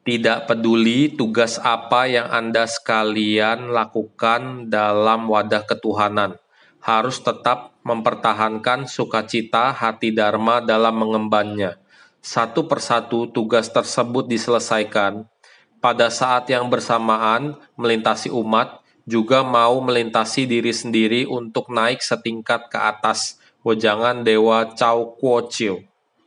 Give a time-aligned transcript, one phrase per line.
[0.00, 6.40] Tidak peduli tugas apa yang Anda sekalian lakukan dalam wadah ketuhanan,
[6.80, 11.76] harus tetap mempertahankan sukacita hati Dharma dalam mengembannya.
[12.24, 15.28] Satu persatu tugas tersebut diselesaikan.
[15.84, 22.80] Pada saat yang bersamaan, melintasi umat juga mau melintasi diri sendiri untuk naik setingkat ke
[22.80, 23.36] atas.
[23.60, 25.89] Wejangan Dewa Cao Kuo Chiu